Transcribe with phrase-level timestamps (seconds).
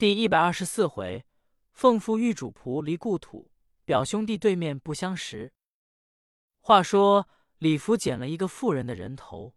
[0.00, 1.26] 第一百二十四回，
[1.72, 3.50] 奉父遇主仆离故土，
[3.84, 5.52] 表兄弟对面不相识。
[6.60, 9.54] 话说李福捡了一个妇人的人头，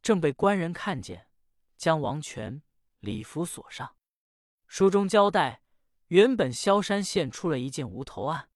[0.00, 1.26] 正被官人看见，
[1.76, 2.62] 将王权、
[3.00, 3.94] 李福锁上。
[4.66, 5.60] 书中交代，
[6.06, 8.48] 原本萧山县出了一件无头案，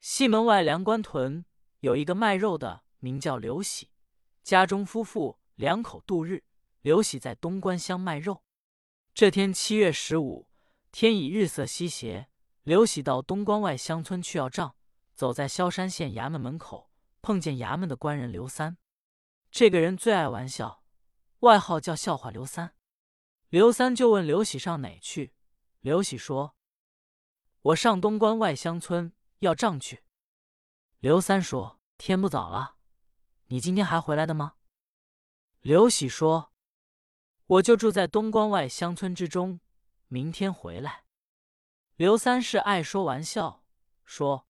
[0.00, 1.44] 西门外梁关屯
[1.80, 3.90] 有一个卖肉的，名叫刘喜，
[4.44, 6.44] 家中夫妇两口度日。
[6.82, 8.44] 刘喜在东关乡卖肉，
[9.12, 10.48] 这天七月十五。
[10.92, 12.28] 天已日色西斜，
[12.62, 14.74] 刘喜到东关外乡村去要账，
[15.14, 16.90] 走在萧山县衙门门口，
[17.22, 18.76] 碰见衙门的官人刘三。
[19.50, 20.84] 这个人最爱玩笑，
[21.40, 22.74] 外号叫笑话刘三。
[23.48, 25.34] 刘三就问刘喜上哪去？
[25.80, 26.54] 刘喜说
[27.62, 30.04] ：“我上东关外乡村要账去。”
[31.00, 32.76] 刘三说：“天不早了，
[33.46, 34.54] 你今天还回来的吗？”
[35.62, 36.52] 刘喜说
[37.46, 39.60] ：“我就住在东关外乡村之中。”
[40.12, 41.04] 明天回来。
[41.94, 43.64] 刘三是爱说玩笑，
[44.04, 44.48] 说：“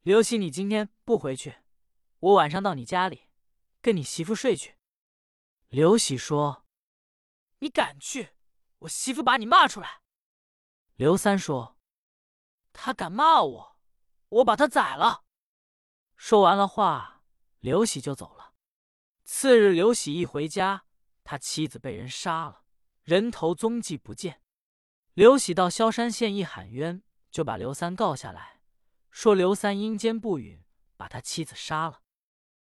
[0.00, 1.56] 刘喜，你今天不回去，
[2.20, 3.28] 我晚上到你家里
[3.82, 4.78] 跟你媳妇睡去。”
[5.68, 6.64] 刘喜说
[7.60, 8.30] ：“你敢去，
[8.78, 10.00] 我媳妇把你骂出来。”
[10.96, 11.78] 刘三说
[12.72, 13.76] ：“他敢骂我，
[14.30, 15.26] 我把他宰了。”
[16.16, 17.22] 说完了话，
[17.58, 18.54] 刘喜就走了。
[19.24, 20.86] 次日，刘喜一回家，
[21.24, 22.64] 他妻子被人杀了，
[23.02, 24.40] 人头踪迹不见。
[25.14, 28.62] 刘喜到萧山县一喊冤，就把刘三告下来，
[29.10, 30.64] 说刘三阴间不允，
[30.96, 32.00] 把他妻子杀了。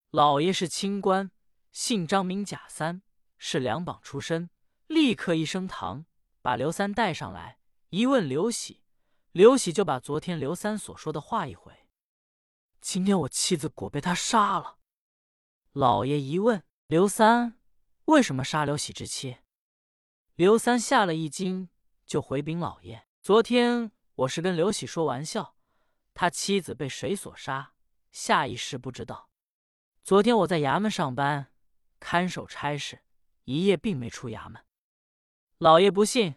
[0.09, 1.29] 老爷是清官，
[1.71, 3.03] 姓张名贾三，
[3.37, 4.49] 是两榜出身，
[4.87, 6.07] 立刻一升堂，
[6.41, 8.81] 把刘三带上来，一问刘喜，
[9.31, 11.71] 刘喜就把昨天刘三所说的话一回。
[12.81, 14.79] 今天我妻子果被他杀了。
[15.73, 17.59] 老爷一问刘三
[18.05, 19.37] 为什么杀刘喜之妻，
[20.33, 21.69] 刘三吓了一惊。
[22.09, 25.55] 就回禀老爷，昨天我是跟刘喜说玩笑，
[26.15, 27.73] 他妻子被谁所杀，
[28.11, 29.29] 下一世不知道。
[30.03, 31.53] 昨天我在衙门上班，
[31.99, 33.03] 看守差事，
[33.43, 34.65] 一夜并没出衙门。
[35.59, 36.33] 老爷不信，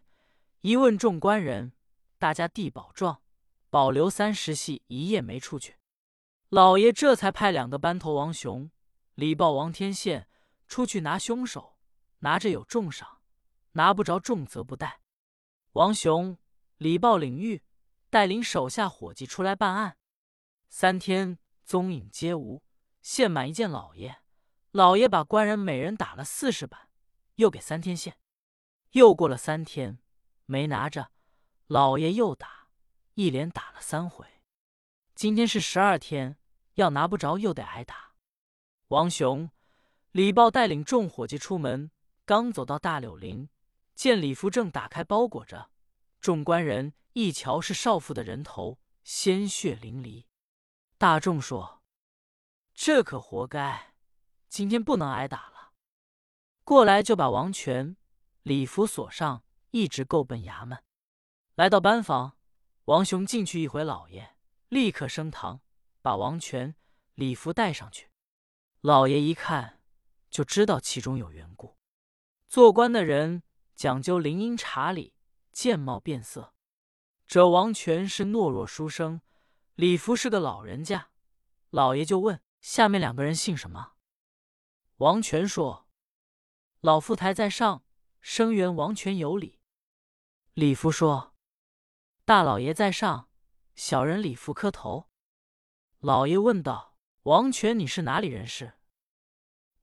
[0.61, 1.73] 一问众官人，
[2.19, 3.23] 大家递保状，
[3.71, 5.79] 保留三十系一夜没出去。
[6.51, 8.71] 老爷这才派两个班头王雄、
[9.15, 10.29] 李豹王天宪
[10.69, 11.79] 出去拿凶手，
[12.19, 13.23] 拿着有重赏，
[13.73, 15.01] 拿不着重则不带。
[15.73, 16.37] 王雄、
[16.77, 17.63] 李豹领狱，
[18.11, 19.97] 带领手下伙计出来办案。
[20.69, 22.63] 三天踪影皆无，
[23.01, 24.19] 现满一见老爷。
[24.73, 26.91] 老爷把官人每人打了四十板，
[27.37, 28.19] 又给三天现。
[28.91, 29.99] 又过了三天，
[30.45, 31.11] 没拿着，
[31.69, 32.69] 老爷又打，
[33.15, 34.27] 一连打了三回。
[35.15, 36.37] 今天是十二天，
[36.75, 38.13] 要拿不着又得挨打。
[38.89, 39.51] 王雄、
[40.11, 41.91] 李豹带领众伙计出门，
[42.27, 43.49] 刚走到大柳林。
[43.95, 45.71] 见李福正打开包裹着，
[46.21, 50.25] 众官人一瞧是少妇的人头，鲜血淋漓。
[50.99, 51.83] 大众说
[52.75, 53.95] ：“这可活该，
[54.49, 55.73] 今天不能挨打了。”
[56.65, 57.97] 过来就把王权、
[58.43, 60.83] 李福锁上，一直够奔衙门。
[61.55, 62.37] 来到班房，
[62.87, 64.37] 王雄进去一回，老爷
[64.69, 65.61] 立刻升堂，
[66.01, 66.75] 把王权、
[67.15, 68.09] 李福带上去。
[68.81, 69.81] 老爷一看
[70.31, 71.77] 就知道其中有缘故，
[72.49, 73.43] 做官的人。
[73.83, 75.13] 讲究灵音查理，
[75.51, 76.55] 见貌变色。
[77.27, 79.23] 这王权是懦弱书生，
[79.75, 81.09] 李福是个老人家。
[81.71, 83.95] 老爷就问：下面两个人姓什么？
[84.99, 85.89] 王权说：
[86.81, 87.83] 老富台在上，
[88.21, 89.59] 声援王权有礼。
[90.55, 91.35] 李福说：
[92.25, 93.29] 大老爷在上，
[93.75, 95.09] 小人李福磕头。
[95.99, 98.75] 老爷问道：王权，你是哪里人士？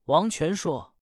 [0.06, 0.96] 王权说。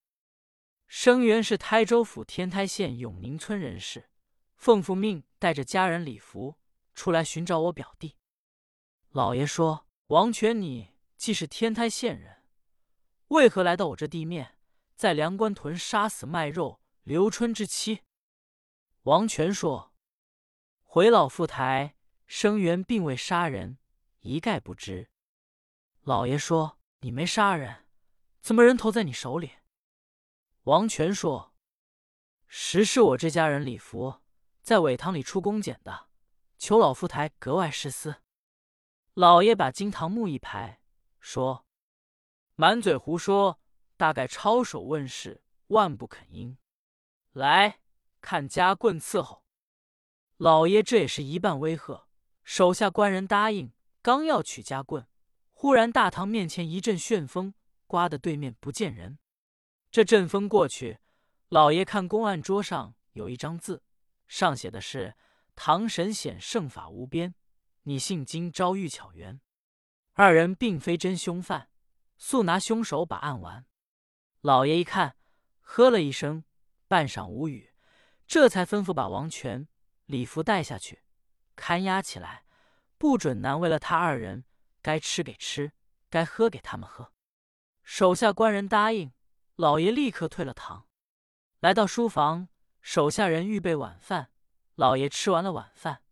[0.88, 4.10] 生源是台州府天台县永宁村人士，
[4.56, 6.56] 奉父命带着家人李福
[6.94, 8.16] 出来寻找我表弟。
[9.10, 12.44] 老爷说：“王权，你既是天台县人，
[13.28, 14.58] 为何来到我这地面，
[14.96, 18.04] 在梁关屯杀死卖肉刘春之妻？”
[19.04, 19.94] 王权说
[20.84, 21.96] ：“回老父台，
[22.26, 23.78] 生源并未杀人，
[24.22, 25.10] 一概不知。”
[26.04, 27.86] 老爷说：“你没杀人，
[28.42, 29.52] 怎么人头在你手里？”
[30.68, 31.54] 王权说
[32.46, 34.20] ：“实是我这家人李福
[34.62, 36.10] 在苇塘里出工捡的，
[36.58, 38.16] 求老夫台格外施思。”
[39.16, 40.82] 老爷把金堂木一拍，
[41.22, 41.66] 说
[42.56, 43.62] ：“满嘴胡说，
[43.96, 46.58] 大概抄手问世，万不肯应。
[47.32, 47.80] 来
[48.20, 49.46] 看家棍伺候。”
[50.36, 52.10] 老爷这也是一半威吓，
[52.44, 53.72] 手下官人答应，
[54.02, 55.08] 刚要取家棍，
[55.54, 57.54] 忽然大堂面前一阵旋风，
[57.86, 59.18] 刮得对面不见人。
[59.90, 61.00] 这阵风过去，
[61.50, 63.84] 老爷看公案桌上有一张字，
[64.28, 65.16] 上写的是
[65.56, 67.34] 唐神显圣法无边，
[67.84, 69.40] 你姓金，招遇巧缘。
[70.14, 71.70] 二人并非真凶犯，
[72.18, 73.66] 速拿凶手把案完。
[74.42, 75.16] 老爷一看，
[75.62, 76.44] 呵了一声，
[76.88, 77.74] 半晌无语，
[78.28, 79.68] 这才吩咐把王权、
[80.06, 81.04] 李福带下去，
[81.56, 82.46] 看押起来，
[82.98, 84.44] 不准难为了他二人。
[84.80, 85.74] 该吃给吃，
[86.10, 87.12] 该喝给他们喝。
[87.84, 89.12] 手下官人答应，
[89.58, 90.88] 老爷立刻退了堂，
[91.62, 92.48] 来到书房，
[92.80, 94.30] 手下人预备晚饭。
[94.76, 96.04] 老爷吃完了晚饭，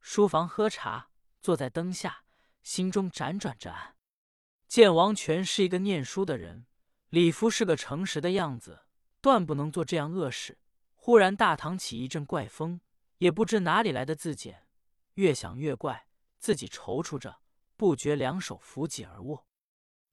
[0.00, 1.10] 书房喝茶，
[1.42, 2.24] 坐在灯下，
[2.62, 3.96] 心中辗转着案。
[4.66, 6.64] 见王权是一个念书的人，
[7.10, 8.86] 李福是个诚实的样子，
[9.20, 10.58] 断不能做这样恶事。
[10.94, 12.80] 忽然大堂起一阵怪风，
[13.18, 14.66] 也不知哪里来的自检，
[15.16, 16.06] 越想越怪，
[16.38, 17.42] 自己踌躇着，
[17.76, 19.46] 不觉两手扶脊而卧。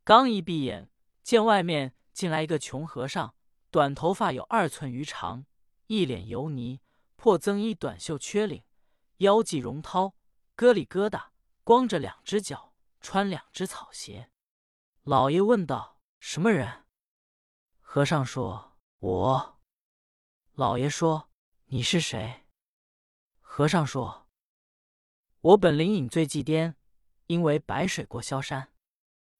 [0.04, 0.92] 刚一闭眼，
[1.24, 3.36] 见外面进来一个穷和尚，
[3.70, 5.46] 短头发有二寸余长，
[5.88, 6.82] 一脸油泥。
[7.16, 8.64] 破增衣短袖缺领，
[9.18, 10.14] 腰系绒绦，
[10.58, 11.28] 疙里疙瘩，
[11.64, 14.32] 光着两只脚，穿两只草鞋。
[15.04, 16.86] 老爷问道：“什么人？”
[17.80, 19.60] 和尚说：“我。”
[20.54, 21.30] 老爷说
[21.70, 22.48] ：“你是谁？”
[23.40, 24.28] 和尚说
[25.42, 26.76] ：“我本灵隐最忌颠，
[27.28, 28.74] 因为白水过萧山。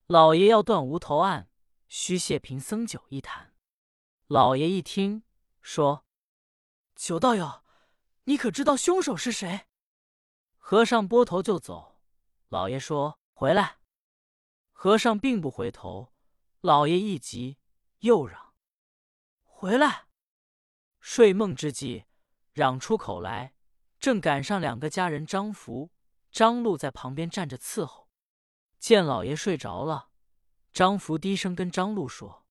[0.06, 1.50] 老爷要断无头案，
[1.94, 3.54] 须谢贫僧酒一坛。”
[4.28, 5.24] 老爷一听，
[5.62, 6.06] 说
[6.96, 7.64] ：“酒道友。”
[8.26, 9.68] 你可知道凶手是谁？
[10.56, 12.00] 和尚拨头就走。
[12.48, 13.80] 老爷说：“回来。”
[14.72, 16.14] 和尚并不回头。
[16.62, 17.58] 老爷一急，
[18.00, 18.54] 又嚷
[19.44, 20.08] ：“回来！”
[21.02, 22.06] 睡梦之际，
[22.54, 23.54] 嚷出口来，
[24.00, 25.92] 正赶上两个家人张福、
[26.32, 28.08] 张禄在旁边站着伺候。
[28.80, 30.11] 见老爷睡着了，
[30.74, 32.46] 张福低声跟张禄说：“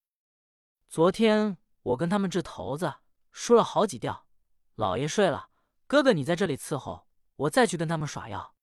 [0.88, 2.96] 昨天我跟他们掷骰子，
[3.32, 4.26] 输了好几吊。
[4.74, 5.48] 老爷睡了。”
[5.88, 8.54] 哥哥，你在这里伺候，我再去跟他们耍药。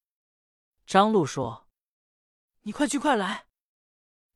[0.85, 1.67] 张禄说
[2.61, 3.47] ：“你快去，快来！”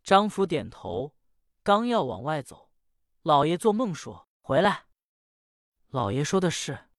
[0.04, 1.16] 张福点头，
[1.62, 2.72] 刚要往外走，
[3.22, 4.88] 老爷做梦说：“回来。”
[5.88, 6.90] 老爷说的是，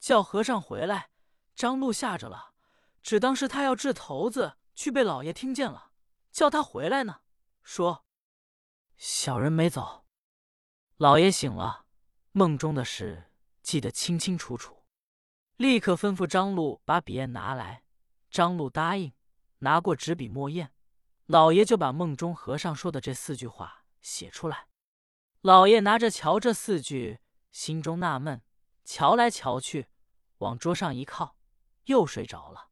[0.00, 1.10] 叫和尚回来。
[1.54, 2.54] 张禄吓着了，
[3.02, 5.92] 只当是他要掷骰子，去被老爷听见了，
[6.32, 7.20] 叫他回来呢。
[7.66, 8.06] 说
[8.96, 10.06] ：“小人没走。”
[10.98, 11.86] 老爷醒了，
[12.30, 14.84] 梦中的事记得清清楚楚。
[15.56, 17.82] 立刻吩咐张禄把笔砚拿来。
[18.30, 19.12] 张禄答应，
[19.58, 20.70] 拿过纸笔墨砚，
[21.26, 24.68] 老爷就把梦中和尚说的这四句话写出来。
[25.40, 27.18] 老爷拿着瞧这四句，
[27.50, 28.42] 心中纳闷，
[28.84, 29.88] 瞧来瞧去，
[30.38, 31.36] 往桌上一靠，
[31.86, 32.68] 又睡着了。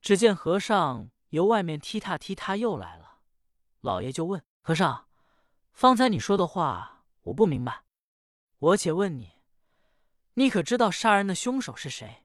[0.00, 3.13] 只见和尚由外面踢踏踢踏又来了。
[3.84, 5.08] 老爷就问和尚
[5.70, 7.84] ：“方才你说的话，我不明白。
[8.58, 9.42] 我且问你。”
[10.36, 12.24] 你可知道杀人的凶手是谁？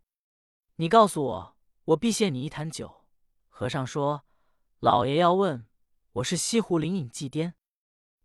[0.77, 3.03] 你告诉我，我必谢你一坛酒。
[3.49, 4.23] 和尚说
[4.79, 5.67] ：“老爷要问，
[6.13, 7.55] 我是西湖灵隐祭颠，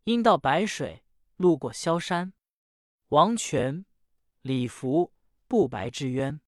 [0.05, 1.05] 因到白水，
[1.35, 2.35] 路过萧山，
[3.09, 3.85] 王权、
[4.43, 5.13] 李福
[5.49, 6.41] 不白之冤，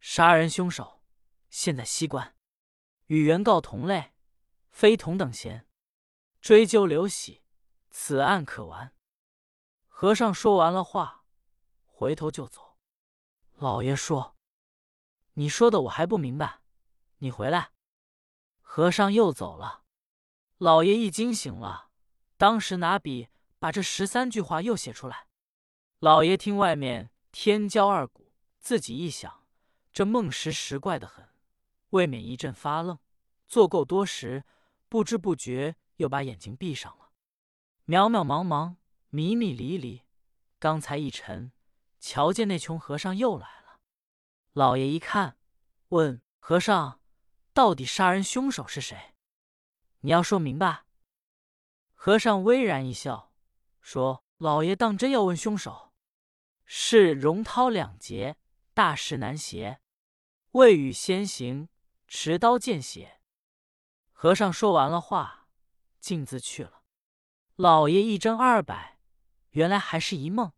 [0.00, 1.02] 杀人凶手
[1.50, 2.34] 现在西关，
[3.08, 4.14] 与原告同类，
[4.70, 5.65] 非同等闲，
[6.46, 7.42] 追究刘喜，
[7.90, 8.94] 此案可完。”
[9.88, 11.24] 和尚说完了话。
[11.86, 12.76] 回头就走，
[13.56, 14.36] 老爷说
[15.34, 16.60] ：“你说的我还不明白，
[17.18, 17.72] 你回来。”
[18.62, 19.82] 和尚又走了。
[20.58, 21.90] 老爷一惊醒了，
[22.36, 25.26] 当时拿笔把这十三句话又写出来。
[25.98, 29.44] 老爷听外面天骄二鼓，自己一想，
[29.92, 31.28] 这梦时时怪得很，
[31.90, 32.96] 未免一阵发愣。
[33.48, 34.44] 坐够多时，
[34.88, 37.10] 不知不觉又把眼睛闭上了。
[37.86, 38.76] 渺渺茫茫，
[39.10, 40.02] 迷迷离离，
[40.58, 41.52] 刚才一沉。
[41.98, 43.80] 瞧见那穷和尚又来了，
[44.52, 45.38] 老爷一看，
[45.88, 47.00] 问和尚
[47.52, 49.14] ：“到底杀人凶手是谁？
[50.00, 50.84] 你要说明白。”
[51.94, 53.32] 和尚微然一笑，
[53.80, 55.92] 说：“老爷当真要问凶手？
[56.64, 58.36] 是荣涛两劫，
[58.72, 59.80] 大事难协，
[60.52, 61.68] 未雨先行，
[62.06, 63.20] 持刀见血。”
[64.12, 65.35] 和尚说完了话，
[66.06, 66.84] 径自去了。
[67.56, 69.00] 老爷一怔二百，
[69.50, 70.52] 原来还是一梦。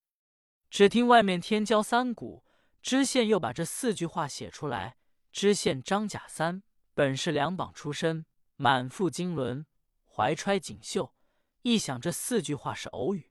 [0.68, 2.44] 只听外面天骄三鼓，
[2.82, 4.98] 知县又把这四句话写出来。
[5.32, 6.62] 知县张甲三
[6.92, 8.26] 本是两榜出身，
[8.56, 9.64] 满腹经纶，
[10.04, 11.14] 怀揣锦绣。
[11.62, 13.30] 一想这四句话是偶语。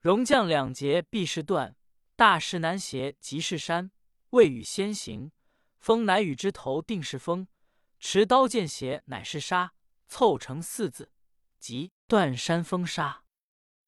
[0.00, 1.76] 荣将两节必是断，
[2.16, 3.92] 大事难协即是山。
[4.30, 5.30] 未雨先行，
[5.78, 7.46] 风乃雨之头定是风。
[8.00, 9.74] 持刀见血乃是杀，
[10.08, 11.12] 凑成四字，
[11.66, 13.24] 即断山风杀。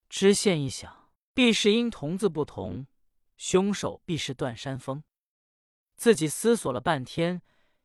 [0.08, 1.12] 知县一想。
[1.32, 2.88] 必是因童字不同，
[3.36, 5.04] 凶手必是段山峰。
[5.94, 7.40] 自己思索了半天，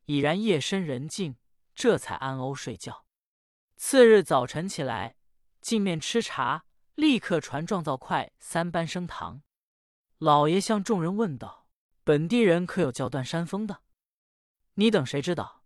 [0.05, 1.35] 已然夜深人静，
[1.75, 3.05] 这才安欧睡觉。
[3.75, 5.15] 次日早晨起来，
[5.61, 9.43] 进面吃茶，立刻传状造快三班升堂。
[10.17, 11.67] 老爷向众人问道
[12.03, 13.83] ：“本地人可有叫段山峰的？
[14.73, 15.63] 你等谁知道？”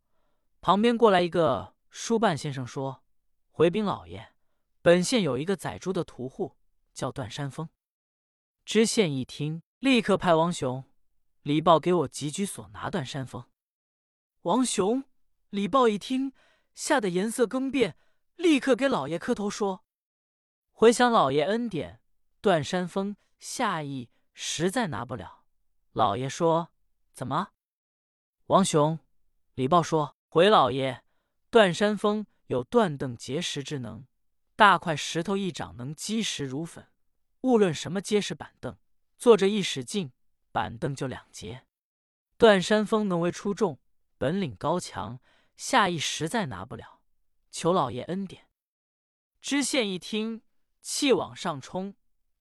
[0.60, 3.02] 旁边过来一个书办先生说
[3.58, 4.36] ：“回禀老爷，
[4.84, 6.58] 本县有一个宰猪的屠户，
[6.94, 7.68] 叫段山峰。”
[8.64, 10.84] 知县一听，立刻派王雄、
[11.42, 13.50] 李豹给我集居所拿段山峰。
[14.44, 15.04] 王雄、
[15.50, 16.34] 李豹一听，
[16.76, 17.98] 吓得颜色更变，
[18.36, 19.84] 立刻给老爷磕头说
[20.72, 22.00] ：“回想老爷恩典，
[22.42, 25.46] 段山峰下意实在拿不了。”
[25.94, 26.70] 老爷说
[27.12, 27.54] ：“怎么？”
[28.46, 29.00] 王雄、
[29.56, 30.16] 李豹说。
[30.28, 31.04] 回老爷，
[31.50, 34.06] 段山峰有断凳结石之能，
[34.56, 36.88] 大块石头一掌能击石如粉。
[37.42, 38.78] 无论什么结实板凳，
[39.18, 40.12] 坐着一使劲，
[40.52, 41.66] 板凳就两截。
[42.38, 43.80] 段山峰能为出众，
[44.18, 45.20] 本领高强，
[45.56, 47.02] 下意实在拿不了，
[47.52, 48.50] 求老爷恩典。
[49.42, 50.42] 知县一听，
[50.82, 51.96] 气往上冲，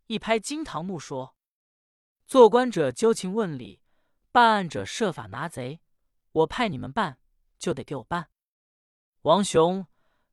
[0.07, 1.37] 一拍惊堂木说
[2.27, 3.81] ：“做官者究情问理，
[4.33, 5.81] 办案者设法拿贼。
[6.33, 7.19] 我派你们办。”
[7.59, 8.29] 就得给我办。
[9.23, 9.87] 王雄、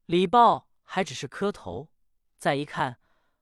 [0.05, 1.89] 李豹还只是磕头，
[2.38, 3.00] 再一看，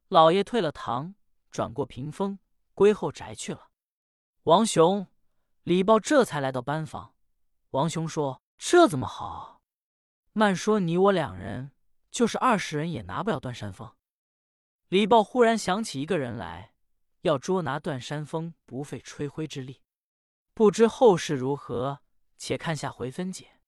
[0.09, 1.15] 老爷退了堂，
[1.49, 2.37] 转过屏风，
[2.75, 3.69] 归后宅去了。
[4.43, 5.07] 王雄、
[5.63, 7.15] 李豹这才来到班房。
[7.71, 9.61] 王雄说：“这怎么好？
[10.33, 11.71] 慢说你我两人，
[12.11, 13.95] 就是二十人也拿不了段山峰。”
[14.89, 16.73] 李豹忽然想起一个人来，
[17.21, 19.81] 要捉拿段山峰，不费吹灰之力。
[20.53, 22.01] 不知后事如何，
[22.37, 23.60] 且看下回分解。